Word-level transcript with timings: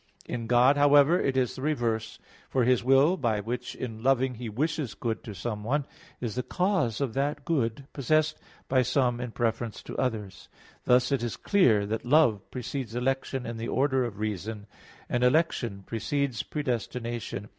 In 0.25 0.47
God, 0.47 0.77
however, 0.77 1.19
it 1.21 1.37
is 1.37 1.55
the 1.55 1.61
reverse. 1.61 2.17
For 2.49 2.63
His 2.63 2.83
will, 2.83 3.17
by 3.17 3.39
which 3.39 3.75
in 3.75 4.01
loving 4.01 4.33
He 4.33 4.49
wishes 4.49 4.95
good 4.95 5.23
to 5.25 5.35
someone, 5.35 5.85
is 6.19 6.33
the 6.33 6.41
cause 6.41 7.01
of 7.01 7.13
that 7.13 7.45
good 7.45 7.85
possessed 7.93 8.39
by 8.67 8.81
some 8.81 9.21
in 9.21 9.29
preference 9.31 9.83
to 9.83 9.95
others. 9.97 10.49
Thus 10.85 11.11
it 11.11 11.21
is 11.21 11.37
clear 11.37 11.85
that 11.85 12.03
love 12.03 12.41
precedes 12.49 12.95
election 12.95 13.45
in 13.45 13.57
the 13.57 13.67
order 13.67 14.03
of 14.03 14.17
reason, 14.17 14.65
and 15.07 15.23
election 15.23 15.83
precedes 15.85 16.41
predestination. 16.41 17.49